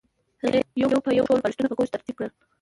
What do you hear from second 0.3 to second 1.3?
هغې یو په یو